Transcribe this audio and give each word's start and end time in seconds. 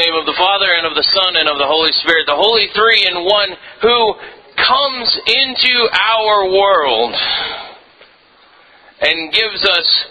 name 0.00 0.16
of 0.16 0.24
the 0.24 0.36
Father, 0.38 0.72
and 0.72 0.86
of 0.86 0.94
the 0.96 1.04
Son, 1.12 1.36
and 1.36 1.48
of 1.48 1.58
the 1.58 1.68
Holy 1.68 1.92
Spirit, 2.00 2.24
the 2.24 2.34
Holy 2.34 2.68
Three 2.72 3.04
in 3.04 3.20
One, 3.22 3.52
who 3.82 4.14
comes 4.56 5.20
into 5.28 5.74
our 5.92 6.48
world 6.48 7.14
and 9.02 9.32
gives 9.32 9.62
us 9.68 10.06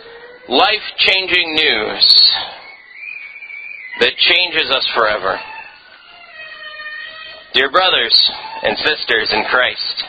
life 0.48 0.86
changing 0.98 1.56
news 1.56 2.34
that 4.00 4.14
changes 4.18 4.70
us 4.70 4.88
forever. 4.94 5.40
Dear 7.54 7.72
brothers 7.72 8.32
and 8.62 8.78
sisters 8.78 9.34
in 9.34 9.44
Christ, 9.50 10.04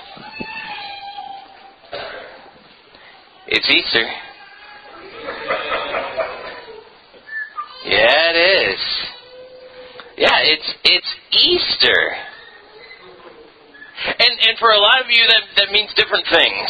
it's 3.49 3.71
Easter. 3.71 4.07
Yeah, 7.87 8.31
it 8.31 8.73
is. 8.77 8.90
Yeah, 10.21 10.37
it's 10.45 10.69
it's 10.85 11.11
Easter. 11.33 12.13
And 14.21 14.35
and 14.37 14.55
for 14.61 14.69
a 14.69 14.77
lot 14.77 15.01
of 15.01 15.09
you 15.09 15.25
that 15.25 15.45
that 15.57 15.73
means 15.73 15.89
different 15.97 16.29
things. 16.29 16.69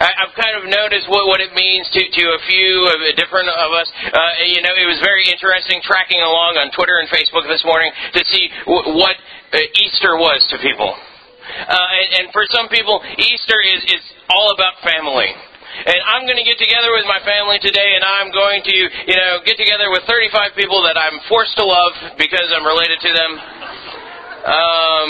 I've 0.00 0.32
kind 0.36 0.56
of 0.56 0.68
noticed 0.68 1.04
what, 1.08 1.28
what 1.28 1.40
it 1.44 1.52
means 1.52 1.84
to, 1.92 2.00
to 2.00 2.24
a 2.32 2.40
few 2.48 2.88
of 2.92 2.96
different 3.16 3.48
of 3.52 3.70
us. 3.76 3.88
Uh, 4.08 4.48
you 4.48 4.64
know, 4.64 4.72
it 4.72 4.88
was 4.88 4.96
very 5.04 5.20
interesting 5.28 5.84
tracking 5.84 6.16
along 6.20 6.56
on 6.56 6.72
Twitter 6.72 6.96
and 6.96 7.12
Facebook 7.12 7.44
this 7.44 7.60
morning 7.64 7.92
to 8.16 8.20
see 8.24 8.48
w- 8.64 8.96
what 8.96 9.20
uh, 9.52 9.60
Easter 9.84 10.16
was 10.16 10.40
to 10.48 10.56
people. 10.64 10.96
Uh, 10.96 11.76
and, 11.76 12.08
and 12.24 12.26
for 12.32 12.48
some 12.48 12.72
people, 12.72 13.04
Easter 13.20 13.60
is, 13.60 13.84
is 13.92 14.04
all 14.32 14.56
about 14.56 14.80
family. 14.80 15.36
And 15.72 15.98
I'm 16.04 16.28
going 16.28 16.36
to 16.36 16.44
get 16.44 16.60
together 16.60 16.92
with 16.92 17.08
my 17.08 17.18
family 17.24 17.58
today, 17.58 17.96
and 17.96 18.04
I'm 18.04 18.28
going 18.30 18.60
to, 18.62 18.76
you 19.08 19.16
know, 19.16 19.40
get 19.44 19.56
together 19.56 19.88
with 19.88 20.04
35 20.04 20.52
people 20.52 20.84
that 20.84 21.00
I'm 21.00 21.16
forced 21.28 21.56
to 21.56 21.64
love 21.64 22.16
because 22.20 22.52
I'm 22.52 22.64
related 22.64 23.00
to 23.00 23.10
them. 23.10 23.32
Um, 24.42 25.08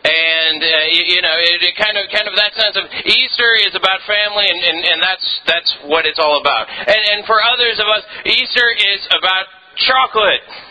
and 0.00 0.58
uh, 0.64 0.68
you, 0.96 1.02
you 1.12 1.20
know 1.20 1.36
it, 1.36 1.60
it 1.60 1.76
kind 1.76 1.92
of 2.00 2.08
kind 2.08 2.24
of 2.24 2.32
that 2.32 2.56
sense 2.56 2.72
of 2.80 2.88
Easter 3.04 3.52
is 3.60 3.76
about 3.76 4.00
family, 4.08 4.48
and, 4.48 4.56
and, 4.56 4.78
and 4.96 4.98
that's 5.04 5.26
that's 5.44 5.70
what 5.84 6.08
it's 6.08 6.18
all 6.18 6.40
about. 6.40 6.72
And, 6.72 7.00
and 7.12 7.20
for 7.28 7.36
others 7.44 7.76
of 7.76 7.86
us, 7.92 8.02
Easter 8.24 8.64
is 8.72 9.04
about 9.12 9.44
chocolate. 9.76 10.69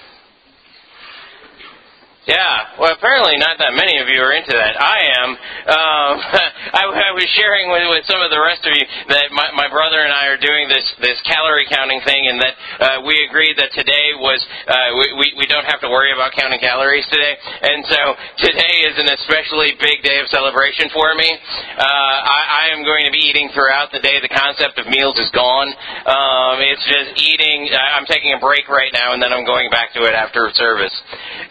Yeah, 2.28 2.75
well, 2.75 2.92
apparently 2.92 3.39
not 3.39 3.56
that 3.64 3.72
many 3.80 3.95
of 3.95 4.12
you 4.12 4.20
are 4.20 4.36
into 4.36 4.52
that. 4.52 4.75
I 4.75 5.00
am. 5.23 5.30
Um, 5.72 6.14
I, 6.80 6.84
I 6.84 7.09
was 7.16 7.23
sharing 7.39 7.72
with, 7.72 7.88
with 7.95 8.03
some 8.12 8.20
of 8.20 8.28
the 8.28 8.38
rest 8.38 8.67
of 8.67 8.75
you 8.75 8.84
that 9.16 9.31
my, 9.31 9.48
my 9.56 9.72
brother 9.72 10.03
and 10.03 10.12
I 10.12 10.28
are 10.28 10.38
doing 10.38 10.67
this 10.67 10.84
this 11.00 11.16
calorie 11.23 11.66
counting 11.72 12.03
thing, 12.03 12.28
and 12.28 12.38
that 12.44 12.53
uh, 12.84 12.97
we 13.08 13.16
agreed 13.23 13.56
that 13.58 13.72
today 13.72 14.20
was 14.20 14.44
uh, 14.67 15.00
we, 15.00 15.06
we 15.16 15.28
we 15.42 15.45
don't 15.47 15.64
have 15.64 15.80
to 15.80 15.90
worry 15.90 16.12
about 16.12 16.36
counting 16.36 16.59
calories 16.59 17.08
today, 17.08 17.40
and 17.40 17.88
so 17.88 18.00
today 18.44 18.75
is 18.84 19.00
an 19.00 19.09
especially 19.16 19.80
big 19.80 20.03
day 20.03 20.20
of 20.20 20.28
celebration 20.28 20.92
for 20.92 21.16
me. 21.16 21.30
Uh, 21.31 21.81
I, 21.81 22.67
I 22.67 22.75
am 22.75 22.84
going 22.84 23.08
to 23.08 23.14
be 23.16 23.23
eating 23.31 23.47
throughout 23.56 23.95
the 23.95 24.03
day. 24.03 24.20
The 24.20 24.30
concept 24.30 24.75
of 24.78 24.92
meals 24.92 25.16
is 25.17 25.31
gone. 25.31 25.72
Um, 26.03 26.59
it's 26.67 26.84
just 26.84 27.16
eating. 27.16 27.72
I'm 27.73 28.06
taking 28.06 28.36
a 28.36 28.40
break 28.44 28.67
right 28.67 28.92
now, 28.92 29.16
and 29.16 29.23
then 29.23 29.31
I'm 29.31 29.47
going 29.47 29.72
back 29.72 29.95
to 29.95 30.03
it 30.03 30.14
after 30.14 30.52
service. 30.53 30.94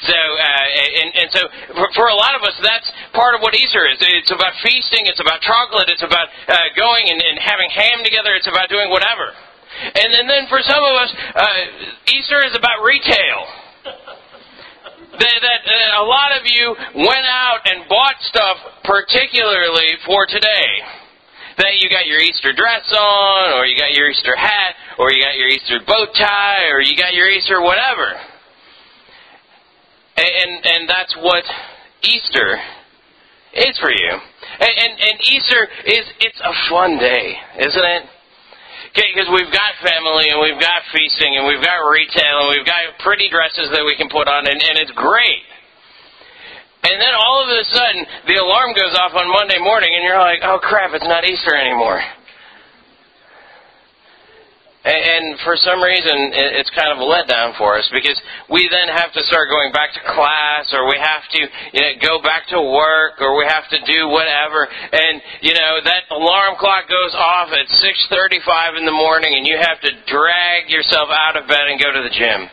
So. 0.04 0.14
Uh, 0.14 0.57
and, 0.64 1.08
and 1.14 1.28
so 1.32 1.42
for, 1.74 1.88
for 1.94 2.06
a 2.08 2.16
lot 2.16 2.34
of 2.34 2.42
us, 2.42 2.56
that's 2.62 2.88
part 3.12 3.34
of 3.34 3.40
what 3.40 3.54
Easter 3.54 3.86
is. 3.86 3.98
It's 4.00 4.32
about 4.32 4.54
feasting. 4.62 5.06
It's 5.06 5.20
about 5.20 5.40
chocolate. 5.40 5.88
It's 5.88 6.02
about 6.02 6.28
uh, 6.48 6.72
going 6.76 7.08
and, 7.08 7.20
and 7.20 7.36
having 7.38 7.70
ham 7.70 8.02
together. 8.04 8.34
It's 8.34 8.48
about 8.48 8.68
doing 8.68 8.90
whatever. 8.90 9.34
And, 9.78 10.10
and 10.14 10.26
then 10.28 10.48
for 10.48 10.58
some 10.64 10.82
of 10.82 10.94
us, 10.98 11.10
uh, 11.14 12.10
Easter 12.10 12.40
is 12.46 12.56
about 12.56 12.82
retail. 12.82 13.38
That, 15.18 15.34
that 15.42 15.62
uh, 15.66 16.04
a 16.04 16.06
lot 16.06 16.30
of 16.38 16.46
you 16.46 16.76
went 16.94 17.26
out 17.26 17.66
and 17.66 17.88
bought 17.88 18.14
stuff 18.22 18.56
particularly 18.84 19.98
for 20.06 20.26
today. 20.30 20.70
That 21.56 21.74
you 21.82 21.90
got 21.90 22.06
your 22.06 22.20
Easter 22.20 22.52
dress 22.54 22.86
on, 22.94 23.58
or 23.58 23.66
you 23.66 23.74
got 23.74 23.90
your 23.98 24.10
Easter 24.10 24.36
hat, 24.36 24.76
or 24.96 25.10
you 25.10 25.18
got 25.24 25.34
your 25.34 25.48
Easter 25.48 25.80
bow 25.84 26.06
tie, 26.14 26.70
or 26.70 26.80
you 26.80 26.94
got 26.94 27.14
your 27.14 27.26
Easter 27.30 27.60
whatever. 27.60 28.14
And, 30.18 30.66
and 30.66 30.88
that's 30.88 31.14
what 31.22 31.44
Easter 32.02 32.58
is 33.54 33.78
for 33.78 33.90
you. 33.90 34.12
And, 34.58 34.74
and, 34.74 34.92
and 34.98 35.16
Easter 35.22 35.62
is, 35.86 36.04
it's 36.20 36.40
a 36.42 36.54
fun 36.70 36.98
day, 36.98 37.38
isn't 37.62 37.86
it? 37.86 38.02
Okay, 38.90 39.14
because 39.14 39.30
we've 39.30 39.52
got 39.52 39.78
family 39.84 40.32
and 40.32 40.40
we've 40.40 40.58
got 40.58 40.82
feasting 40.90 41.36
and 41.38 41.46
we've 41.46 41.62
got 41.62 41.78
retail 41.86 42.48
and 42.48 42.56
we've 42.56 42.66
got 42.66 42.82
pretty 43.04 43.30
dresses 43.30 43.70
that 43.70 43.84
we 43.84 43.94
can 43.94 44.08
put 44.08 44.26
on 44.26 44.46
and, 44.48 44.58
and 44.58 44.74
it's 44.80 44.90
great. 44.96 45.44
And 46.82 46.96
then 46.98 47.14
all 47.14 47.42
of 47.42 47.50
a 47.50 47.62
sudden, 47.74 48.06
the 48.26 48.38
alarm 48.42 48.74
goes 48.74 48.94
off 48.98 49.14
on 49.14 49.28
Monday 49.28 49.58
morning 49.60 49.90
and 49.92 50.02
you're 50.02 50.18
like, 50.18 50.40
oh 50.42 50.58
crap, 50.58 50.94
it's 50.94 51.06
not 51.06 51.26
Easter 51.26 51.54
anymore. 51.54 52.00
And 54.88 55.36
for 55.44 55.52
some 55.60 55.84
reason, 55.84 56.32
it's 56.32 56.72
kind 56.72 56.88
of 56.88 56.96
a 56.96 57.04
letdown 57.04 57.52
for 57.60 57.76
us 57.76 57.84
because 57.92 58.16
we 58.48 58.72
then 58.72 58.88
have 58.88 59.12
to 59.12 59.20
start 59.28 59.52
going 59.52 59.68
back 59.68 59.92
to 59.92 60.00
class, 60.00 60.72
or 60.72 60.88
we 60.88 60.96
have 60.96 61.28
to 61.28 61.40
you 61.76 61.80
know, 61.84 61.92
go 62.00 62.14
back 62.24 62.48
to 62.48 62.56
work, 62.56 63.20
or 63.20 63.36
we 63.36 63.44
have 63.44 63.68
to 63.68 63.78
do 63.84 64.08
whatever. 64.08 64.64
And 64.64 65.20
you 65.44 65.52
know 65.52 65.84
that 65.84 66.08
alarm 66.08 66.56
clock 66.56 66.88
goes 66.88 67.12
off 67.12 67.52
at 67.52 67.68
6:35 67.68 68.80
in 68.80 68.86
the 68.88 68.96
morning, 68.96 69.36
and 69.36 69.44
you 69.44 69.60
have 69.60 69.76
to 69.84 69.92
drag 70.08 70.72
yourself 70.72 71.12
out 71.12 71.36
of 71.36 71.44
bed 71.44 71.68
and 71.68 71.76
go 71.76 71.92
to 71.92 72.02
the 72.08 72.14
gym. 72.16 72.48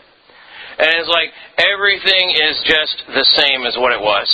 And 0.76 0.92
it's 1.00 1.08
like 1.08 1.32
everything 1.56 2.36
is 2.36 2.60
just 2.68 3.16
the 3.16 3.28
same 3.40 3.64
as 3.64 3.80
what 3.80 3.96
it 3.96 4.02
was, 4.02 4.28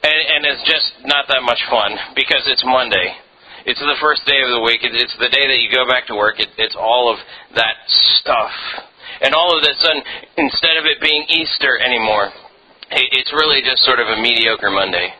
and, 0.00 0.20
and 0.40 0.40
it's 0.48 0.64
just 0.64 1.04
not 1.04 1.28
that 1.28 1.44
much 1.44 1.60
fun 1.68 2.00
because 2.16 2.48
it's 2.48 2.64
Monday 2.64 3.12
it's 3.66 3.80
the 3.80 4.00
first 4.00 4.26
day 4.26 4.42
of 4.42 4.50
the 4.50 4.62
week. 4.62 4.80
It's 4.82 5.16
the 5.18 5.30
day 5.30 5.46
that 5.46 5.58
you 5.62 5.70
go 5.70 5.86
back 5.86 6.06
to 6.08 6.14
work. 6.14 6.36
It's 6.38 6.76
all 6.78 7.12
of 7.12 7.18
that 7.54 7.76
stuff. 8.18 8.50
And 9.22 9.34
all 9.34 9.54
of 9.54 9.62
a 9.62 9.74
sudden, 9.78 10.02
instead 10.36 10.76
of 10.78 10.84
it 10.86 10.98
being 11.00 11.22
Easter 11.30 11.78
anymore, 11.78 12.30
it's 12.90 13.32
really 13.32 13.62
just 13.62 13.84
sort 13.84 14.00
of 14.00 14.08
a 14.08 14.18
mediocre 14.20 14.70
Monday. 14.70 15.14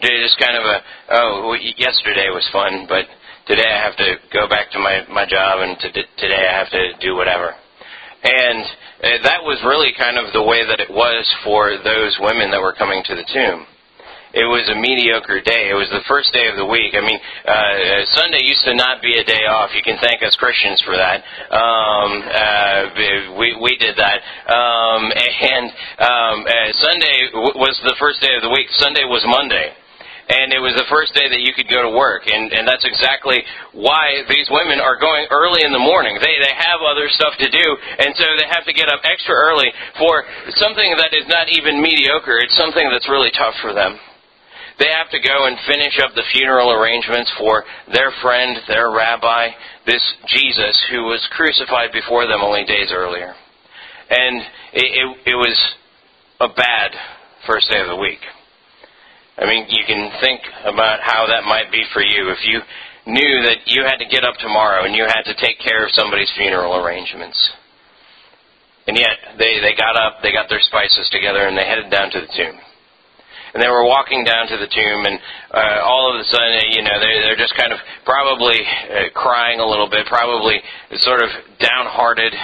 Just 0.00 0.38
kind 0.38 0.56
of 0.56 0.64
a, 0.64 0.76
oh, 1.12 1.54
yesterday 1.76 2.30
was 2.30 2.46
fun, 2.52 2.86
but 2.88 3.04
today 3.46 3.66
I 3.66 3.84
have 3.84 3.96
to 3.98 4.16
go 4.32 4.48
back 4.48 4.70
to 4.72 4.78
my, 4.78 5.04
my 5.10 5.26
job, 5.26 5.60
and 5.60 5.76
today 5.80 6.46
I 6.46 6.56
have 6.56 6.70
to 6.70 6.94
do 7.02 7.16
whatever. 7.16 7.52
And 8.22 8.64
uh, 9.02 9.08
that 9.24 9.42
was 9.42 9.60
really 9.64 9.92
kind 9.98 10.16
of 10.16 10.32
the 10.32 10.44
way 10.44 10.64
that 10.64 10.80
it 10.80 10.90
was 10.90 11.26
for 11.44 11.76
those 11.82 12.16
women 12.20 12.50
that 12.52 12.60
were 12.60 12.76
coming 12.76 13.02
to 13.04 13.14
the 13.16 13.24
tomb 13.32 13.66
it 14.32 14.46
was 14.46 14.62
a 14.70 14.78
mediocre 14.78 15.42
day. 15.42 15.70
It 15.70 15.78
was 15.78 15.90
the 15.90 16.06
first 16.06 16.30
day 16.30 16.46
of 16.46 16.54
the 16.54 16.66
week. 16.66 16.94
I 16.94 17.02
mean, 17.02 17.18
uh, 17.18 18.06
Sunday 18.14 18.46
used 18.46 18.62
to 18.62 18.74
not 18.78 19.02
be 19.02 19.18
a 19.18 19.24
day 19.26 19.42
off. 19.50 19.74
You 19.74 19.82
can 19.82 19.98
thank 19.98 20.22
us 20.22 20.38
Christians 20.38 20.78
for 20.86 20.94
that. 20.94 21.18
Um, 21.50 22.10
uh, 22.22 23.34
we 23.34 23.58
we 23.58 23.74
did 23.74 23.98
that. 23.98 24.22
Um, 24.46 25.10
and 25.50 25.66
um, 25.98 26.36
uh, 26.46 26.70
Sunday 26.78 27.18
w- 27.34 27.58
was 27.58 27.74
the 27.82 27.98
first 27.98 28.22
day 28.22 28.30
of 28.38 28.42
the 28.46 28.54
week. 28.54 28.70
Sunday 28.78 29.02
was 29.02 29.26
Monday. 29.26 29.74
And 30.30 30.54
it 30.54 30.62
was 30.62 30.78
the 30.78 30.86
first 30.86 31.10
day 31.10 31.26
that 31.26 31.42
you 31.42 31.50
could 31.58 31.66
go 31.66 31.82
to 31.82 31.90
work, 31.90 32.30
and, 32.30 32.54
and 32.54 32.62
that's 32.62 32.86
exactly 32.86 33.42
why 33.74 34.22
these 34.30 34.46
women 34.46 34.78
are 34.78 34.94
going 34.94 35.26
early 35.26 35.66
in 35.66 35.74
the 35.74 35.82
morning. 35.82 36.22
They 36.22 36.38
they 36.38 36.54
have 36.54 36.78
other 36.86 37.10
stuff 37.10 37.34
to 37.42 37.50
do, 37.50 37.66
and 37.98 38.14
so 38.14 38.22
they 38.38 38.46
have 38.46 38.62
to 38.62 38.70
get 38.70 38.86
up 38.86 39.02
extra 39.02 39.34
early 39.34 39.74
for 39.98 40.22
something 40.54 40.94
that 41.02 41.18
is 41.18 41.26
not 41.26 41.50
even 41.50 41.82
mediocre. 41.82 42.38
It's 42.38 42.54
something 42.54 42.86
that's 42.94 43.10
really 43.10 43.34
tough 43.34 43.58
for 43.58 43.74
them. 43.74 43.98
They 44.80 44.88
have 44.96 45.12
to 45.12 45.20
go 45.20 45.44
and 45.44 45.60
finish 45.68 46.00
up 46.00 46.16
the 46.16 46.24
funeral 46.32 46.72
arrangements 46.72 47.30
for 47.36 47.64
their 47.92 48.10
friend, 48.22 48.56
their 48.66 48.90
rabbi, 48.90 49.52
this 49.84 50.00
Jesus 50.26 50.72
who 50.90 51.04
was 51.04 51.20
crucified 51.36 51.92
before 51.92 52.26
them 52.26 52.40
only 52.40 52.64
days 52.64 52.88
earlier. 52.90 53.34
And 54.08 54.40
it, 54.72 54.88
it, 54.88 55.32
it 55.32 55.36
was 55.36 55.54
a 56.40 56.48
bad 56.48 56.96
first 57.46 57.68
day 57.68 57.78
of 57.78 57.88
the 57.88 58.00
week. 58.00 58.24
I 59.36 59.44
mean, 59.44 59.66
you 59.68 59.84
can 59.86 60.10
think 60.24 60.40
about 60.64 61.00
how 61.04 61.28
that 61.28 61.44
might 61.44 61.70
be 61.70 61.84
for 61.92 62.00
you 62.00 62.32
if 62.32 62.40
you 62.48 62.60
knew 63.04 63.42
that 63.52 63.68
you 63.68 63.84
had 63.84 64.00
to 64.00 64.08
get 64.08 64.24
up 64.24 64.36
tomorrow 64.40 64.84
and 64.84 64.96
you 64.96 65.04
had 65.04 65.28
to 65.28 65.36
take 65.36 65.60
care 65.60 65.84
of 65.84 65.92
somebody's 65.92 66.32
funeral 66.38 66.80
arrangements. 66.80 67.36
And 68.88 68.96
yet, 68.96 69.36
they, 69.36 69.60
they 69.60 69.76
got 69.76 69.96
up, 70.00 70.22
they 70.22 70.32
got 70.32 70.48
their 70.48 70.64
spices 70.64 71.06
together, 71.12 71.46
and 71.46 71.56
they 71.56 71.68
headed 71.68 71.90
down 71.90 72.10
to 72.12 72.20
the 72.20 72.32
tomb 72.32 72.56
and 73.54 73.62
they 73.62 73.68
were 73.68 73.84
walking 73.84 74.24
down 74.24 74.46
to 74.48 74.56
the 74.56 74.66
tomb, 74.66 75.00
and 75.06 75.18
uh, 75.50 75.82
all 75.82 76.14
of 76.14 76.20
a 76.20 76.24
sudden, 76.24 76.70
you 76.70 76.82
know, 76.82 76.98
they're, 77.00 77.20
they're 77.22 77.40
just 77.40 77.54
kind 77.56 77.72
of 77.72 77.78
probably 78.04 78.58
uh, 78.60 79.10
crying 79.14 79.60
a 79.60 79.66
little 79.66 79.88
bit, 79.88 80.06
probably 80.06 80.60
sort 80.98 81.22
of 81.22 81.30
downhearted, 81.58 82.34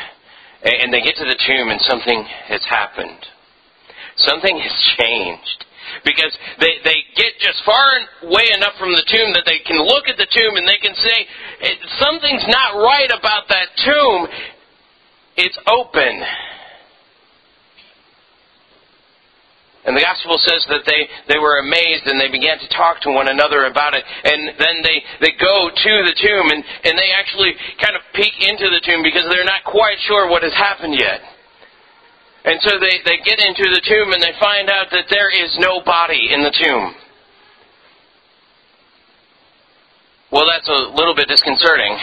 and, 0.65 0.75
and 0.83 0.89
they 0.93 1.01
get 1.01 1.17
to 1.17 1.25
the 1.25 1.39
tomb, 1.47 1.71
and 1.71 1.81
something 1.83 2.25
has 2.49 2.65
happened. 2.69 3.23
Something 4.17 4.59
has 4.59 4.75
changed 4.99 5.67
because 6.05 6.35
they 6.59 6.83
they 6.83 6.99
get 7.15 7.39
just 7.39 7.63
far 7.65 7.87
away 8.23 8.51
enough 8.55 8.75
from 8.79 8.91
the 8.91 9.07
tomb 9.07 9.33
that 9.35 9.47
they 9.47 9.63
can 9.63 9.79
look 9.79 10.09
at 10.09 10.17
the 10.19 10.27
tomb 10.27 10.57
and 10.57 10.67
they 10.67 10.83
can 10.83 10.95
say 10.95 11.19
something's 12.03 12.45
not 12.49 12.75
right 12.75 13.11
about 13.15 13.47
that 13.49 13.69
tomb. 13.85 14.27
It's 15.37 15.59
open 15.69 16.27
And 19.87 19.95
the 19.95 20.03
gospel 20.03 20.35
says 20.43 20.67
that 20.67 20.83
they, 20.83 21.07
they 21.31 21.39
were 21.39 21.63
amazed 21.63 22.11
and 22.11 22.19
they 22.19 22.27
began 22.27 22.59
to 22.59 22.69
talk 22.75 23.01
to 23.07 23.15
one 23.15 23.31
another 23.31 23.71
about 23.71 23.95
it. 23.95 24.03
And 24.03 24.59
then 24.59 24.83
they, 24.83 24.99
they 25.23 25.33
go 25.39 25.71
to 25.71 25.93
the 26.03 26.17
tomb 26.19 26.51
and, 26.51 26.61
and 26.83 26.99
they 26.99 27.15
actually 27.15 27.55
kind 27.79 27.95
of 27.95 28.03
peek 28.11 28.35
into 28.43 28.67
the 28.67 28.83
tomb 28.83 29.07
because 29.07 29.31
they're 29.31 29.47
not 29.47 29.63
quite 29.63 30.03
sure 30.11 30.27
what 30.27 30.43
has 30.43 30.53
happened 30.59 30.99
yet. 30.99 31.23
And 32.45 32.59
so 32.67 32.79
they, 32.83 32.99
they 33.07 33.23
get 33.23 33.39
into 33.39 33.63
the 33.71 33.83
tomb 33.87 34.11
and 34.11 34.23
they 34.23 34.35
find 34.43 34.71
out 34.71 34.91
that 34.91 35.07
there 35.09 35.31
is 35.31 35.55
no 35.63 35.81
body 35.87 36.35
in 36.35 36.43
the 36.43 36.51
tomb. 36.51 36.95
Well, 40.33 40.47
that's 40.51 40.67
a 40.67 40.91
little 40.99 41.15
bit 41.15 41.29
disconcerting. 41.29 41.97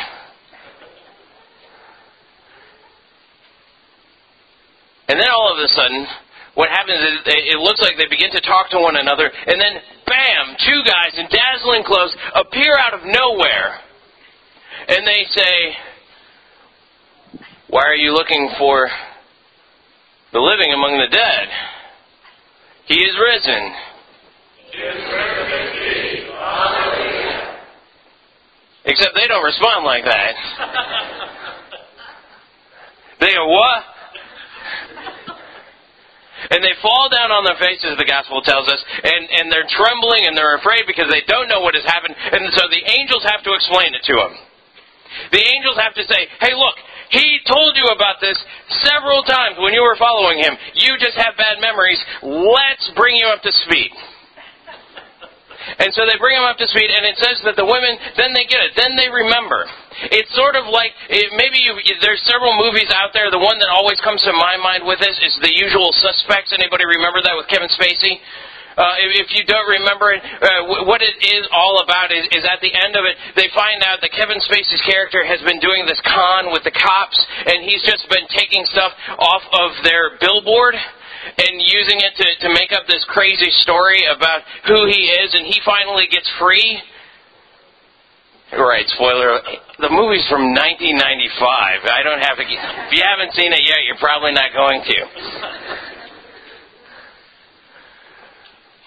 And 5.09 5.19
then 5.19 5.27
all 5.29 5.51
of 5.51 5.59
a 5.59 5.67
sudden, 5.67 6.07
what 6.55 6.69
happens 6.69 7.01
is 7.01 7.13
it 7.25 7.59
looks 7.59 7.81
like 7.81 7.97
they 7.97 8.07
begin 8.09 8.31
to 8.31 8.41
talk 8.41 8.69
to 8.71 8.79
one 8.79 8.95
another, 8.95 9.25
and 9.25 9.59
then 9.59 9.81
bam, 10.05 10.55
two 10.61 10.81
guys 10.85 11.17
in 11.17 11.25
dazzling 11.25 11.83
clothes 11.83 12.15
appear 12.35 12.77
out 12.77 12.93
of 12.93 13.01
nowhere. 13.01 13.81
And 14.87 15.07
they 15.07 15.25
say, 15.33 15.75
Why 17.69 17.81
are 17.81 17.95
you 17.95 18.13
looking 18.13 18.53
for 18.59 18.89
the 20.31 20.39
living 20.39 20.71
among 20.73 20.97
the 20.97 21.09
dead? 21.09 21.49
He 22.85 23.01
is 23.01 23.17
risen. 23.17 23.73
He 24.71 24.77
is 24.77 24.95
risen 24.95 25.43
Except 28.85 29.15
they 29.15 29.27
don't 29.27 29.45
respond 29.45 29.85
like 29.85 30.03
that. 30.03 30.35
they 33.21 33.33
go, 33.33 33.47
What? 33.47 33.83
And 36.53 36.61
they 36.61 36.77
fall 36.85 37.09
down 37.09 37.33
on 37.33 37.41
their 37.41 37.57
faces, 37.57 37.97
the 37.97 38.05
gospel 38.05 38.45
tells 38.45 38.69
us, 38.69 38.77
and, 39.01 39.25
and 39.25 39.45
they're 39.49 39.65
trembling 39.73 40.29
and 40.29 40.37
they're 40.37 40.61
afraid 40.61 40.85
because 40.85 41.09
they 41.09 41.25
don't 41.25 41.49
know 41.49 41.65
what 41.65 41.73
has 41.73 41.85
happened. 41.89 42.13
And 42.13 42.45
so 42.53 42.69
the 42.69 42.83
angels 42.93 43.25
have 43.25 43.41
to 43.41 43.57
explain 43.57 43.97
it 43.97 44.05
to 44.05 44.13
them. 44.13 44.33
The 45.33 45.41
angels 45.41 45.77
have 45.81 45.97
to 45.97 46.05
say, 46.05 46.29
hey, 46.41 46.53
look, 46.53 46.77
he 47.09 47.41
told 47.49 47.73
you 47.77 47.89
about 47.89 48.21
this 48.21 48.37
several 48.85 49.25
times 49.25 49.57
when 49.57 49.73
you 49.73 49.81
were 49.81 49.97
following 49.97 50.41
him. 50.41 50.53
You 50.77 50.97
just 51.01 51.17
have 51.17 51.37
bad 51.37 51.57
memories. 51.61 52.01
Let's 52.21 52.85
bring 52.97 53.17
you 53.17 53.25
up 53.33 53.41
to 53.41 53.51
speed. 53.65 53.93
And 55.79 55.93
so 55.93 56.05
they 56.05 56.17
bring 56.19 56.35
him 56.35 56.43
up 56.43 56.57
to 56.57 56.67
speed, 56.67 56.91
and 56.91 57.05
it 57.07 57.17
says 57.17 57.39
that 57.45 57.55
the 57.55 57.65
women, 57.65 57.95
then 58.17 58.33
they 58.33 58.43
get 58.45 58.59
it, 58.61 58.75
then 58.75 58.97
they 58.99 59.07
remember. 59.07 59.65
It's 60.11 60.33
sort 60.35 60.55
of 60.59 60.67
like 60.67 60.91
it, 61.07 61.31
maybe 61.37 61.61
you, 61.63 61.77
there's 62.01 62.23
several 62.27 62.57
movies 62.59 62.91
out 62.91 63.15
there. 63.15 63.31
The 63.31 63.39
one 63.39 63.59
that 63.59 63.69
always 63.71 64.01
comes 64.01 64.19
to 64.27 64.33
my 64.33 64.57
mind 64.59 64.83
with 64.83 64.99
this 64.99 65.15
is 65.23 65.37
The 65.39 65.53
Usual 65.53 65.93
Suspects. 65.95 66.51
Anybody 66.51 66.83
remember 66.83 67.23
that 67.23 67.35
with 67.37 67.47
Kevin 67.47 67.71
Spacey? 67.71 68.19
Uh, 68.73 68.97
if, 69.21 69.29
you 69.37 69.45
don't 69.45 69.69
remember 69.69 70.17
it, 70.17 70.21
uh, 70.41 70.89
what 70.89 70.97
it 71.05 71.13
is 71.21 71.45
all 71.53 71.85
about 71.85 72.09
is, 72.09 72.25
is 72.33 72.41
at 72.41 72.57
the 72.57 72.73
end 72.73 72.97
of 72.97 73.05
it, 73.05 73.13
they 73.37 73.45
find 73.53 73.85
out 73.85 74.01
that 74.01 74.09
Kevin 74.09 74.41
Spacey's 74.41 74.81
character 74.81 75.21
has 75.21 75.37
been 75.45 75.61
doing 75.61 75.85
this 75.85 76.01
con 76.01 76.49
with 76.49 76.65
the 76.65 76.73
cops, 76.73 77.19
and 77.45 77.61
he's 77.61 77.85
just 77.85 78.09
been 78.09 78.25
taking 78.33 78.65
stuff 78.65 78.89
off 79.21 79.45
of 79.53 79.77
their 79.85 80.17
billboard 80.17 80.73
and 80.73 81.61
using 81.61 82.01
it 82.01 82.17
to, 82.17 82.25
to 82.41 82.49
make 82.49 82.73
up 82.73 82.89
this 82.89 83.05
crazy 83.13 83.53
story 83.61 84.01
about 84.09 84.41
who 84.65 84.89
he 84.89 85.05
is, 85.21 85.37
and 85.37 85.45
he 85.45 85.61
finally 85.61 86.09
gets 86.09 86.25
free. 86.41 86.81
Right, 88.53 88.85
spoiler. 88.93 89.41
The 89.79 89.89
movie's 89.89 90.25
from 90.29 90.53
1995. 90.53 91.89
I 91.89 92.03
don't 92.05 92.21
have 92.21 92.37
to. 92.37 92.45
If 92.45 92.91
you 92.93 93.01
haven't 93.01 93.33
seen 93.33 93.49
it 93.49 93.65
yet, 93.65 93.81
you're 93.85 93.97
probably 93.97 94.31
not 94.31 94.53
going 94.53 94.81
to. 94.85 94.97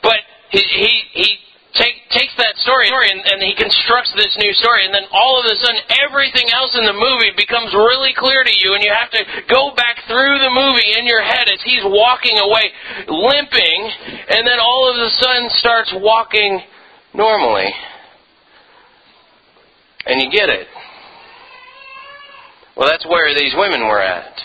But 0.07 0.23
he 0.55 0.63
he, 0.63 0.93
he 1.19 1.29
take, 1.75 1.99
takes 2.11 2.35
that 2.39 2.57
story 2.63 2.89
and, 2.89 3.21
and 3.27 3.39
he 3.43 3.59
constructs 3.59 4.15
this 4.17 4.33
new 4.41 4.53
story, 4.55 4.87
and 4.87 4.95
then 4.95 5.05
all 5.13 5.39
of 5.39 5.45
a 5.51 5.55
sudden, 5.59 5.83
everything 6.09 6.49
else 6.55 6.73
in 6.79 6.87
the 6.87 6.97
movie 6.97 7.35
becomes 7.37 7.75
really 7.75 8.15
clear 8.17 8.43
to 8.43 8.55
you, 8.63 8.75
and 8.75 8.83
you 8.83 8.93
have 8.95 9.11
to 9.13 9.23
go 9.51 9.75
back 9.77 10.01
through 10.09 10.39
the 10.41 10.53
movie 10.53 10.95
in 10.95 11.05
your 11.07 11.23
head 11.23 11.51
as 11.51 11.61
he's 11.63 11.85
walking 11.85 12.39
away, 12.39 12.71
limping, 13.07 13.81
and 14.31 14.47
then 14.47 14.59
all 14.59 14.89
of 14.89 14.97
a 14.97 15.11
sudden 15.21 15.51
starts 15.59 15.93
walking 15.99 16.63
normally. 17.15 17.71
And 20.07 20.23
you 20.23 20.31
get 20.31 20.49
it. 20.49 20.69
Well, 22.77 22.89
that's 22.89 23.07
where 23.07 23.35
these 23.35 23.55
women 23.57 23.81
were 23.89 24.03
at. 24.03 24.37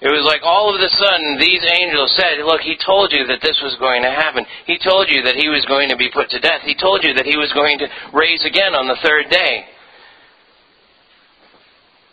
It 0.00 0.08
was 0.12 0.28
like 0.28 0.44
all 0.44 0.68
of 0.68 0.76
a 0.76 0.90
sudden 0.92 1.40
these 1.40 1.64
angels 1.64 2.12
said, 2.20 2.44
Look, 2.44 2.60
he 2.60 2.76
told 2.84 3.12
you 3.12 3.26
that 3.26 3.40
this 3.40 3.56
was 3.64 3.76
going 3.80 4.02
to 4.02 4.10
happen. 4.10 4.44
He 4.66 4.78
told 4.78 5.08
you 5.08 5.22
that 5.24 5.36
he 5.36 5.48
was 5.48 5.64
going 5.64 5.88
to 5.88 5.96
be 5.96 6.10
put 6.12 6.28
to 6.30 6.38
death. 6.38 6.62
He 6.64 6.76
told 6.76 7.02
you 7.02 7.14
that 7.14 7.24
he 7.24 7.36
was 7.36 7.50
going 7.52 7.78
to 7.80 7.88
raise 8.12 8.44
again 8.44 8.74
on 8.74 8.88
the 8.88 9.00
third 9.02 9.30
day. 9.30 9.64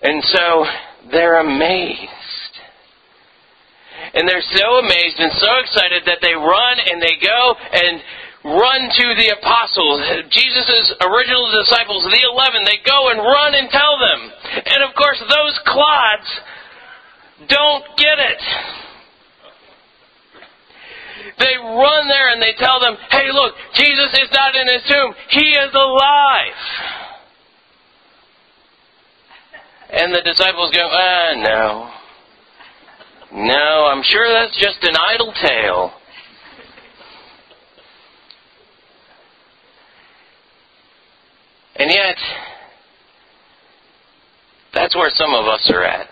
And 0.01 0.23
so 0.23 0.65
they're 1.11 1.39
amazed. 1.39 2.53
And 4.15 4.27
they're 4.27 4.47
so 4.55 4.79
amazed 4.79 5.19
and 5.19 5.31
so 5.37 5.51
excited 5.59 6.03
that 6.05 6.19
they 6.21 6.33
run 6.33 6.75
and 6.87 7.01
they 7.01 7.15
go 7.19 7.55
and 7.71 8.01
run 8.43 8.81
to 8.91 9.05
the 9.15 9.35
apostles, 9.39 10.03
Jesus' 10.29 10.93
original 11.01 11.47
disciples, 11.63 12.03
the 12.03 12.23
eleven. 12.27 12.65
They 12.65 12.83
go 12.85 13.09
and 13.09 13.19
run 13.19 13.55
and 13.55 13.69
tell 13.69 13.97
them. 13.97 14.19
And 14.65 14.83
of 14.83 14.95
course, 14.95 15.19
those 15.19 15.59
clods 15.65 16.27
don't 17.47 17.85
get 17.97 18.19
it. 18.19 18.41
They 21.39 21.55
run 21.57 22.07
there 22.07 22.29
and 22.31 22.41
they 22.41 22.53
tell 22.57 22.79
them, 22.79 22.95
hey, 23.09 23.31
look, 23.31 23.55
Jesus 23.75 24.13
is 24.13 24.29
not 24.33 24.55
in 24.55 24.67
his 24.67 24.83
tomb. 24.87 25.13
He 25.29 25.49
is 25.51 25.73
alive. 25.73 26.59
And 29.89 30.13
the 30.13 30.21
disciples 30.21 30.71
go, 30.75 30.87
ah, 30.91 31.33
no. 31.37 31.89
No, 33.33 33.87
I'm 33.91 34.03
sure 34.03 34.31
that's 34.31 34.55
just 34.59 34.83
an 34.83 34.95
idle 34.95 35.33
tale. 35.41 35.93
And 41.75 41.89
yet, 41.89 42.15
that's 44.73 44.95
where 44.95 45.09
some 45.13 45.33
of 45.33 45.45
us 45.45 45.69
are 45.73 45.83
at. 45.83 46.07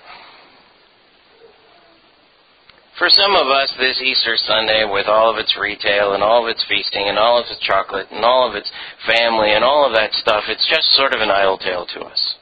For 2.97 3.09
some 3.09 3.35
of 3.35 3.47
us, 3.47 3.73
this 3.79 3.99
Easter 3.99 4.37
Sunday, 4.37 4.85
with 4.85 5.07
all 5.07 5.31
of 5.31 5.37
its 5.37 5.57
retail 5.59 6.13
and 6.13 6.21
all 6.21 6.43
of 6.45 6.49
its 6.49 6.63
feasting 6.69 7.09
and 7.09 7.17
all 7.17 7.39
of 7.39 7.45
its 7.49 7.59
chocolate 7.65 8.05
and 8.11 8.23
all 8.23 8.47
of 8.47 8.55
its 8.55 8.69
family 9.07 9.53
and 9.53 9.63
all 9.63 9.87
of 9.87 9.93
that 9.93 10.13
stuff, 10.13 10.43
it's 10.47 10.67
just 10.69 10.93
sort 10.93 11.13
of 11.13 11.21
an 11.21 11.31
idle 11.31 11.57
tale 11.57 11.87
to 11.95 12.01
us. 12.01 12.35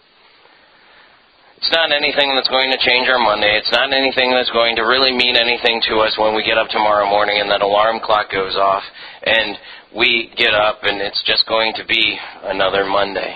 It's 1.60 1.76
not 1.76 1.92
anything 1.92 2.32
that's 2.36 2.48
going 2.48 2.72
to 2.72 2.78
change 2.80 3.10
our 3.10 3.20
Monday. 3.20 3.60
It's 3.60 3.72
not 3.74 3.92
anything 3.92 4.32
that's 4.32 4.50
going 4.52 4.78
to 4.78 4.84
really 4.84 5.12
mean 5.12 5.36
anything 5.36 5.82
to 5.90 6.00
us 6.00 6.16
when 6.18 6.34
we 6.34 6.42
get 6.42 6.58
up 6.58 6.70
tomorrow 6.70 7.06
morning 7.06 7.42
and 7.42 7.52
that 7.52 7.62
alarm 7.62 8.00
clock 8.02 8.32
goes 8.32 8.56
off 8.56 8.82
and 9.24 9.58
we 9.94 10.32
get 10.38 10.54
up 10.54 10.80
and 10.84 11.02
it's 11.02 11.22
just 11.26 11.46
going 11.50 11.74
to 11.76 11.84
be 11.84 12.18
another 12.44 12.86
Monday. 12.86 13.36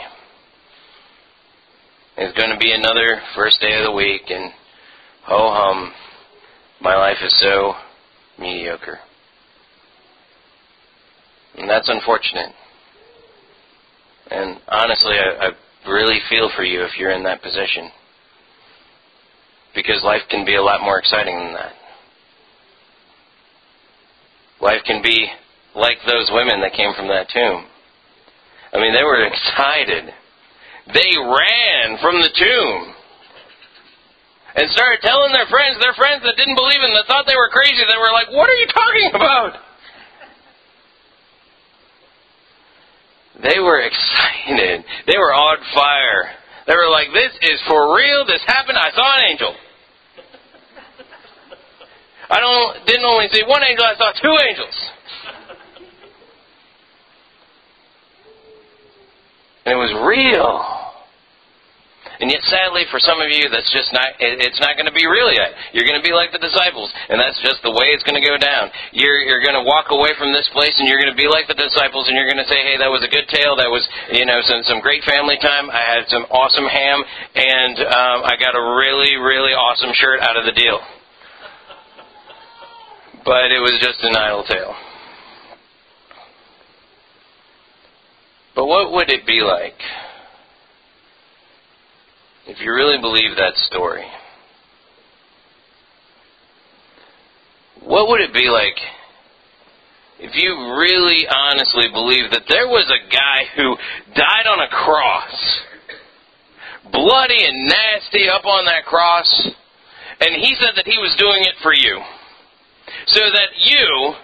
It's 2.16 2.38
going 2.38 2.52
to 2.52 2.58
be 2.58 2.72
another 2.72 3.22
first 3.36 3.60
day 3.60 3.76
of 3.76 3.84
the 3.84 3.92
week 3.92 4.22
and 4.30 4.54
ho 5.24 5.52
hum, 5.52 5.94
my 6.80 6.96
life 6.96 7.18
is 7.22 7.38
so 7.42 7.74
mediocre. 8.40 9.00
And 11.58 11.70
that's 11.70 11.90
unfortunate. 11.90 12.56
And 14.32 14.62
honestly, 14.70 15.16
I, 15.20 15.50
I 15.50 15.90
really 15.92 16.20
feel 16.30 16.50
for 16.56 16.64
you 16.64 16.84
if 16.84 16.98
you're 16.98 17.12
in 17.12 17.24
that 17.24 17.42
position. 17.42 17.92
Because 19.76 20.04
life 20.04 20.22
can 20.30 20.46
be 20.46 20.56
a 20.56 20.62
lot 20.62 20.82
more 20.82 21.00
exciting 21.00 21.36
than 21.36 21.54
that. 21.54 21.74
Life 24.62 24.82
can 24.86 25.02
be 25.02 25.28
like 25.76 25.98
those 26.08 26.30
women 26.32 26.62
that 26.62 26.74
came 26.74 26.94
from 26.96 27.08
that 27.08 27.28
tomb. 27.30 27.66
I 28.74 28.80
mean, 28.80 28.94
they 28.94 29.04
were 29.04 29.26
excited. 29.32 30.14
They 30.94 31.12
ran 31.18 31.98
from 32.02 32.22
the 32.22 32.30
tomb 32.34 32.94
and 34.56 34.70
started 34.70 35.02
telling 35.02 35.34
their 35.34 35.50
friends, 35.50 35.82
their 35.82 35.98
friends 35.98 36.22
that 36.24 36.38
didn't 36.38 36.56
believe 36.56 36.78
in 36.78 36.94
that 36.94 37.08
thought 37.08 37.26
they 37.26 37.36
were 37.36 37.50
crazy, 37.50 37.82
they 37.90 37.98
were 37.98 38.14
like, 38.14 38.30
What 38.30 38.50
are 38.50 38.60
you 38.60 38.70
talking 38.70 39.10
about? 39.18 39.54
They 43.42 43.60
were 43.60 43.82
excited. 43.82 44.86
They 45.08 45.18
were 45.18 45.34
on 45.34 45.58
fire. 45.74 46.38
They 46.68 46.76
were 46.76 46.90
like, 46.92 47.10
This 47.14 47.34
is 47.50 47.60
for 47.68 47.96
real. 47.96 48.26
This 48.26 48.44
happened. 48.46 48.78
I 48.78 48.92
saw 48.92 49.18
an 49.18 49.24
angel. 49.26 49.56
I 52.30 52.40
don't 52.40 52.86
didn't 52.86 53.06
only 53.06 53.28
see 53.32 53.44
one 53.44 53.64
angel, 53.64 53.86
I 53.86 53.96
saw 53.96 54.12
two 54.22 54.36
angels. 54.48 54.76
And 59.66 59.74
it 59.74 59.80
was 59.80 59.96
real. 60.04 60.84
And 62.20 62.30
yet, 62.32 62.40
sadly, 62.46 62.88
for 62.88 63.04
some 63.04 63.20
of 63.20 63.28
you, 63.28 63.50
that's 63.50 63.68
just 63.74 63.92
not, 63.92 64.16
it's 64.16 64.62
not 64.62 64.80
going 64.80 64.86
to 64.88 64.96
be 64.96 65.04
real 65.04 65.28
yet. 65.28 65.52
You're 65.76 65.84
going 65.84 66.00
to 66.00 66.06
be 66.06 66.14
like 66.14 66.32
the 66.32 66.40
disciples, 66.40 66.88
and 67.10 67.20
that's 67.20 67.36
just 67.42 67.60
the 67.68 67.74
way 67.74 67.92
it's 67.92 68.06
going 68.06 68.16
to 68.16 68.24
go 68.24 68.38
down. 68.38 68.72
You're, 68.96 69.20
you're 69.26 69.42
going 69.42 69.58
to 69.58 69.66
walk 69.66 69.90
away 69.90 70.14
from 70.16 70.32
this 70.32 70.48
place, 70.54 70.72
and 70.78 70.88
you're 70.88 71.02
going 71.02 71.12
to 71.12 71.20
be 71.20 71.28
like 71.28 71.52
the 71.52 71.58
disciples, 71.58 72.08
and 72.08 72.16
you're 72.16 72.30
going 72.30 72.40
to 72.40 72.48
say, 72.48 72.64
hey, 72.64 72.78
that 72.80 72.88
was 72.88 73.04
a 73.04 73.12
good 73.12 73.28
tale. 73.28 73.58
That 73.58 73.68
was, 73.68 73.84
you 74.14 74.24
know, 74.24 74.40
some, 74.46 74.64
some 74.64 74.80
great 74.80 75.04
family 75.04 75.36
time. 75.42 75.68
I 75.74 75.84
had 75.84 76.08
some 76.08 76.24
awesome 76.30 76.70
ham, 76.70 77.04
and 77.34 77.76
um, 77.92 78.18
I 78.24 78.40
got 78.40 78.56
a 78.56 78.64
really, 78.78 79.20
really 79.20 79.52
awesome 79.52 79.92
shirt 79.92 80.22
out 80.22 80.38
of 80.38 80.46
the 80.46 80.56
deal. 80.56 80.80
But 83.26 83.52
it 83.52 83.60
was 83.60 83.80
just 83.82 84.04
an 84.04 84.16
idle 84.16 84.44
tale. 84.44 84.76
But 88.56 88.66
what 88.66 88.92
would 88.92 89.10
it 89.10 89.26
be 89.26 89.42
like 89.42 89.80
if 92.46 92.60
you 92.60 92.74
really 92.74 93.00
believe 93.00 93.38
that 93.38 93.56
story? 93.56 94.06
What 97.84 98.10
would 98.10 98.22
it 98.22 98.34
be 98.34 98.50
like 98.50 98.78
if 100.20 100.36
you 100.36 100.76
really 100.78 101.26
honestly 101.28 101.90
believe 101.92 102.32
that 102.32 102.44
there 102.48 102.68
was 102.68 102.92
a 102.92 103.12
guy 103.12 103.44
who 103.56 103.76
died 104.14 104.48
on 104.48 104.60
a 104.60 104.70
cross, 104.70 105.62
bloody 106.92 107.44
and 107.46 107.68
nasty 107.68 108.30
up 108.30 108.46
on 108.46 108.66
that 108.66 108.86
cross, 108.86 109.50
and 110.20 110.36
he 110.36 110.56
said 110.60 110.72
that 110.76 110.86
he 110.86 110.98
was 110.98 111.16
doing 111.18 111.44
it 111.44 111.56
for 111.64 111.74
you? 111.74 112.00
So 113.08 113.20
that 113.20 113.52
you 113.58 114.16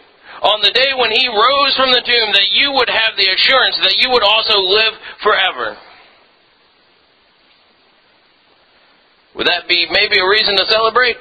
on 0.42 0.62
the 0.62 0.72
day 0.72 0.96
when 0.96 1.12
he 1.12 1.28
rose 1.28 1.76
from 1.76 1.92
the 1.92 2.00
tomb 2.00 2.32
that 2.32 2.48
you 2.54 2.72
would 2.72 2.90
have 2.90 3.18
the 3.18 3.28
assurance 3.28 3.76
that 3.84 3.96
you 4.00 4.10
would 4.12 4.24
also 4.24 4.60
live 4.60 4.94
forever. 5.22 5.78
Would 9.36 9.48
that 9.48 9.68
be 9.68 9.88
maybe 9.92 10.20
a 10.20 10.28
reason 10.28 10.56
to 10.58 10.66
celebrate? 10.68 11.18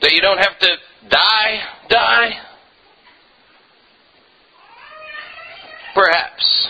That 0.00 0.12
you 0.12 0.20
don't 0.20 0.38
have 0.38 0.58
to 0.58 0.70
die, 1.10 1.60
die? 1.88 2.30
Perhaps. 5.94 6.68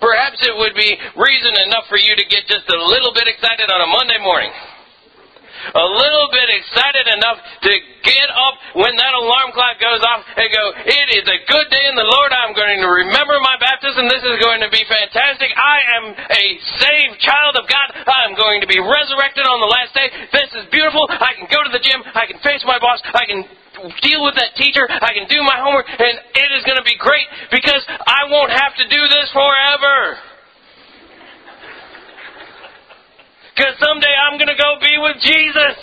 Perhaps 0.00 0.46
it 0.46 0.56
would 0.56 0.74
be 0.74 0.96
reason 1.16 1.54
enough 1.66 1.84
for 1.88 1.98
you 1.98 2.14
to 2.16 2.24
get 2.24 2.46
just 2.48 2.68
a 2.70 2.84
little 2.86 3.12
bit 3.12 3.28
excited 3.28 3.70
on 3.70 3.80
a 3.82 3.86
Monday 3.86 4.18
morning 4.22 4.52
a 5.74 5.86
little 5.86 6.28
bit 6.30 6.48
excited 6.52 7.06
enough 7.16 7.38
to 7.66 7.72
get 8.06 8.28
up 8.30 8.54
when 8.78 8.94
that 8.94 9.14
alarm 9.18 9.50
clock 9.50 9.80
goes 9.82 10.02
off 10.04 10.22
and 10.36 10.48
go, 10.52 10.64
It 10.86 11.08
is 11.18 11.26
a 11.26 11.38
good 11.50 11.68
day 11.72 11.84
in 11.90 11.96
the 11.98 12.06
Lord. 12.06 12.30
I'm 12.30 12.54
going 12.54 12.78
to 12.78 12.90
remember 12.90 13.34
my 13.42 13.58
baptism. 13.58 14.06
This 14.06 14.22
is 14.22 14.36
going 14.38 14.62
to 14.62 14.70
be 14.70 14.84
fantastic. 14.86 15.50
I 15.56 15.78
am 15.98 16.04
a 16.14 16.44
saved 16.78 17.16
child 17.24 17.58
of 17.58 17.66
God. 17.66 17.88
I'm 18.06 18.38
going 18.38 18.62
to 18.62 18.68
be 18.70 18.78
resurrected 18.78 19.48
on 19.48 19.58
the 19.58 19.70
last 19.70 19.92
day. 19.96 20.08
This 20.30 20.50
is 20.54 20.64
beautiful. 20.70 21.08
I 21.10 21.34
can 21.34 21.50
go 21.50 21.62
to 21.66 21.72
the 21.72 21.82
gym. 21.82 22.04
I 22.14 22.30
can 22.30 22.38
face 22.46 22.62
my 22.62 22.78
boss. 22.78 23.02
I 23.10 23.26
can 23.26 23.42
deal 24.02 24.24
with 24.24 24.36
that 24.36 24.56
teacher. 24.56 24.86
I 24.88 25.12
can 25.12 25.28
do 25.28 25.42
my 25.42 25.58
homework. 25.60 25.88
And 25.90 26.14
it 26.32 26.50
is 26.56 26.62
going 26.64 26.78
to 26.78 26.86
be 26.86 26.96
great 26.96 27.26
because 27.50 27.82
I 27.88 28.30
won't 28.30 28.52
have 28.52 28.72
to 28.78 28.84
do 28.88 29.02
this 29.08 29.28
forever. 29.34 30.35
Because 33.56 33.72
someday 33.80 34.12
I'm 34.12 34.36
going 34.36 34.52
to 34.52 34.60
go 34.60 34.76
be 34.84 34.98
with 35.00 35.16
Jesus. 35.24 35.80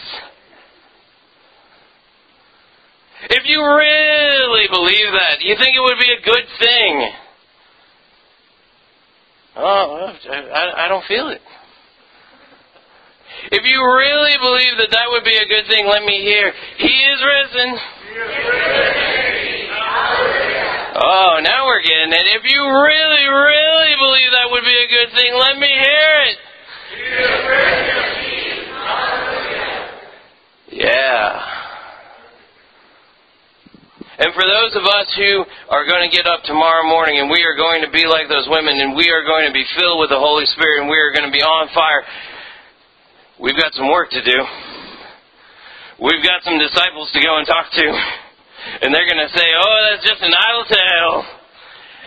If 3.32 3.44
you 3.46 3.66
really 3.66 4.68
believe 4.70 5.10
that, 5.18 5.42
you 5.42 5.56
think 5.58 5.76
it 5.76 5.82
would 5.82 5.98
be 5.98 6.12
a 6.14 6.22
good 6.22 6.46
thing. 6.60 7.12
Oh, 9.56 10.14
I, 10.30 10.86
I 10.86 10.88
don't 10.88 11.06
feel 11.06 11.30
it. 11.30 11.42
If 13.52 13.66
you 13.66 13.80
really 13.82 14.38
believe 14.38 14.78
that 14.78 14.92
that 14.92 15.10
would 15.10 15.24
be 15.24 15.38
a 15.38 15.48
good 15.50 15.66
thing, 15.68 15.88
let 15.88 16.04
me 16.04 16.22
hear. 16.22 16.54
He 16.78 16.94
is 17.10 17.20
risen. 17.26 17.70
Oh, 20.96 21.40
now 21.42 21.66
we're 21.66 21.82
getting 21.82 22.14
it. 22.14 22.26
If 22.38 22.44
you 22.46 22.62
really, 22.62 23.26
really 23.26 23.96
believe 23.98 24.30
that 24.30 24.52
would 24.52 24.64
be 24.64 24.78
a 24.78 24.88
good 24.94 25.10
thing, 25.18 25.34
let 25.34 25.58
me 25.58 25.70
hear 25.74 26.22
it. 26.30 26.38
Yeah. 30.72 31.54
And 34.20 34.34
for 34.34 34.46
those 34.46 34.76
of 34.78 34.86
us 34.86 35.10
who 35.18 35.46
are 35.70 35.86
going 35.86 36.10
to 36.10 36.16
get 36.16 36.26
up 36.28 36.44
tomorrow 36.44 36.86
morning 36.86 37.20
and 37.20 37.30
we 37.30 37.42
are 37.44 37.56
going 37.58 37.82
to 37.82 37.90
be 37.90 38.06
like 38.06 38.30
those 38.30 38.48
women 38.50 38.78
and 38.80 38.96
we 38.96 39.10
are 39.10 39.26
going 39.26 39.48
to 39.48 39.54
be 39.54 39.66
filled 39.78 40.00
with 40.00 40.10
the 40.10 40.20
Holy 40.20 40.46
Spirit 40.54 40.82
and 40.82 40.90
we 40.90 40.98
are 40.98 41.12
going 41.12 41.26
to 41.26 41.34
be 41.34 41.42
on 41.42 41.70
fire, 41.74 42.06
we've 43.42 43.58
got 43.58 43.74
some 43.74 43.90
work 43.90 44.10
to 44.12 44.22
do. 44.24 44.38
We've 46.02 46.24
got 46.26 46.42
some 46.46 46.58
disciples 46.58 47.10
to 47.14 47.20
go 47.22 47.38
and 47.38 47.46
talk 47.48 47.72
to. 47.74 47.88
And 48.82 48.94
they're 48.94 49.10
going 49.10 49.22
to 49.28 49.34
say, 49.34 49.48
oh, 49.50 49.78
that's 49.92 50.06
just 50.08 50.22
an 50.22 50.34
idle 50.34 50.66
tale. 50.70 51.43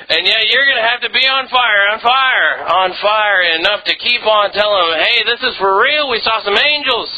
And 0.07 0.23
yet 0.23 0.47
you're 0.55 0.67
going 0.71 0.79
to 0.79 0.87
have 0.87 1.03
to 1.03 1.11
be 1.11 1.27
on 1.27 1.51
fire, 1.51 1.91
on 1.91 1.99
fire, 1.99 2.53
on 2.63 2.89
fire 3.03 3.43
enough 3.59 3.83
to 3.91 3.95
keep 3.99 4.23
on 4.23 4.55
telling 4.55 4.95
them, 4.95 5.03
hey, 5.03 5.19
this 5.27 5.43
is 5.43 5.59
for 5.59 5.83
real. 5.83 6.07
We 6.11 6.23
saw 6.23 6.39
some 6.47 6.55
angels. 6.55 7.11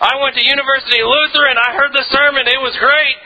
I 0.00 0.18
went 0.18 0.34
to 0.34 0.42
University 0.42 1.02
Lutheran. 1.02 1.54
I 1.54 1.74
heard 1.74 1.94
the 1.94 2.06
sermon. 2.10 2.46
It 2.50 2.58
was 2.58 2.74
great. 2.82 3.16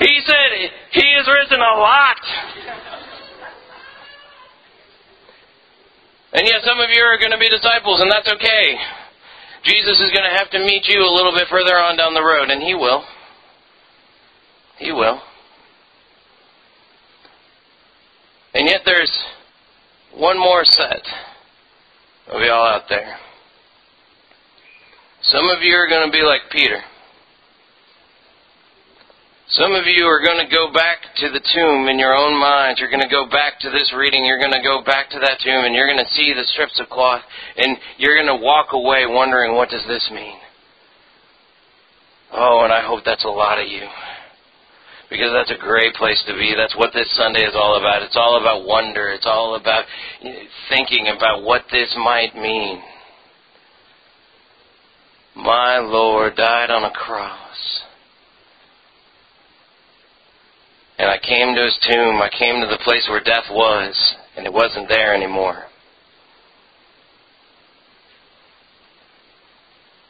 He 0.00 0.20
said, 0.24 0.48
He 0.92 1.06
has 1.18 1.26
risen 1.26 1.60
a 1.60 1.74
lot. 1.78 2.20
And 6.32 6.46
yet 6.46 6.62
some 6.62 6.78
of 6.78 6.88
you 6.90 7.02
are 7.02 7.18
going 7.18 7.32
to 7.32 7.38
be 7.38 7.48
disciples, 7.48 8.00
and 8.00 8.10
that's 8.10 8.28
okay. 8.28 8.76
Jesus 9.64 9.98
is 10.00 10.10
going 10.10 10.24
to 10.24 10.36
have 10.38 10.50
to 10.50 10.58
meet 10.58 10.86
you 10.88 11.02
a 11.02 11.12
little 11.12 11.32
bit 11.32 11.48
further 11.50 11.76
on 11.76 11.96
down 11.96 12.14
the 12.14 12.22
road, 12.22 12.50
and 12.50 12.62
He 12.62 12.74
will. 12.74 13.04
He 14.78 14.92
will. 14.92 15.20
And 18.54 18.68
yet 18.68 18.80
there's 18.84 19.12
one 20.16 20.38
more 20.38 20.64
set 20.64 21.02
of 22.28 22.40
y'all 22.42 22.66
out 22.66 22.88
there. 22.88 23.16
Some 25.22 25.48
of 25.50 25.62
you 25.62 25.74
are 25.74 25.88
going 25.88 26.10
to 26.10 26.12
be 26.12 26.22
like 26.22 26.40
Peter. 26.50 26.80
Some 29.50 29.72
of 29.72 29.84
you 29.86 30.04
are 30.06 30.24
going 30.24 30.38
to 30.38 30.50
go 30.50 30.72
back 30.72 30.98
to 31.16 31.28
the 31.28 31.42
tomb 31.54 31.88
in 31.88 31.98
your 31.98 32.14
own 32.14 32.38
minds. 32.38 32.80
You're 32.80 32.90
going 32.90 33.02
to 33.02 33.10
go 33.10 33.28
back 33.28 33.58
to 33.60 33.70
this 33.70 33.92
reading. 33.96 34.24
You're 34.24 34.38
going 34.38 34.54
to 34.54 34.62
go 34.62 34.82
back 34.84 35.10
to 35.10 35.18
that 35.18 35.38
tomb 35.42 35.64
and 35.64 35.74
you're 35.74 35.88
going 35.88 36.02
to 36.02 36.14
see 36.14 36.32
the 36.32 36.44
strips 36.44 36.78
of 36.80 36.88
cloth 36.88 37.22
and 37.56 37.76
you're 37.98 38.14
going 38.14 38.30
to 38.38 38.42
walk 38.42 38.68
away 38.72 39.06
wondering, 39.06 39.54
what 39.54 39.68
does 39.68 39.84
this 39.86 40.08
mean? 40.12 40.38
Oh, 42.32 42.62
and 42.62 42.72
I 42.72 42.86
hope 42.86 43.02
that's 43.04 43.24
a 43.24 43.28
lot 43.28 43.60
of 43.60 43.66
you 43.66 43.82
because 45.10 45.32
that's 45.32 45.50
a 45.50 45.60
great 45.60 45.94
place 45.94 46.22
to 46.28 46.34
be. 46.34 46.54
That's 46.56 46.76
what 46.76 46.92
this 46.94 47.10
Sunday 47.16 47.42
is 47.42 47.54
all 47.54 47.76
about. 47.76 48.02
It's 48.02 48.16
all 48.16 48.40
about 48.40 48.64
wonder. 48.64 49.08
It's 49.08 49.26
all 49.26 49.56
about 49.56 49.84
thinking 50.68 51.08
about 51.14 51.42
what 51.42 51.64
this 51.72 51.92
might 51.98 52.34
mean. 52.36 52.80
My 55.34 55.78
Lord 55.78 56.36
died 56.36 56.70
on 56.70 56.84
a 56.84 56.90
cross. 56.90 57.80
And 60.98 61.10
I 61.10 61.18
came 61.18 61.54
to 61.54 61.64
his 61.64 61.78
tomb. 61.90 62.22
I 62.22 62.28
came 62.38 62.60
to 62.60 62.66
the 62.66 62.82
place 62.84 63.06
where 63.08 63.22
death 63.22 63.50
was, 63.50 64.14
and 64.36 64.46
it 64.46 64.52
wasn't 64.52 64.88
there 64.88 65.14
anymore. 65.14 65.64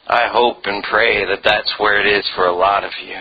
I 0.07 0.27
hope 0.27 0.57
and 0.65 0.83
pray 0.83 1.25
that 1.25 1.39
that's 1.43 1.73
where 1.77 2.05
it 2.05 2.19
is 2.19 2.29
for 2.35 2.45
a 2.45 2.55
lot 2.55 2.83
of 2.83 2.91
you. 3.03 3.15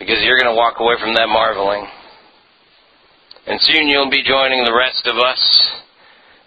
Because 0.00 0.16
you're 0.24 0.40
going 0.40 0.50
to 0.50 0.56
walk 0.56 0.80
away 0.80 0.94
from 0.98 1.14
that 1.14 1.28
marveling. 1.28 1.86
And 3.46 3.60
soon 3.60 3.86
you'll 3.86 4.10
be 4.10 4.24
joining 4.24 4.64
the 4.64 4.74
rest 4.74 5.06
of 5.06 5.16
us, 5.18 5.70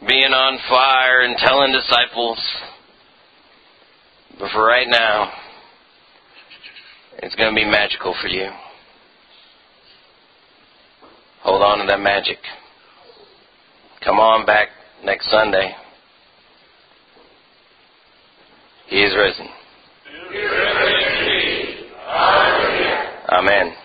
being 0.07 0.33
on 0.33 0.59
fire 0.67 1.21
and 1.21 1.37
telling 1.37 1.71
disciples. 1.71 2.39
But 4.39 4.49
for 4.51 4.65
right 4.65 4.87
now, 4.89 5.31
it's 7.19 7.35
going 7.35 7.53
to 7.53 7.55
be 7.55 7.65
magical 7.65 8.15
for 8.19 8.27
you. 8.27 8.49
Hold 11.43 11.61
on 11.61 11.79
to 11.79 11.85
that 11.87 11.99
magic. 11.99 12.39
Come 14.03 14.19
on 14.19 14.45
back 14.45 14.69
next 15.05 15.29
Sunday. 15.29 15.75
He 18.87 18.97
is 18.97 19.13
risen. 19.15 19.47
Amen. 23.33 23.82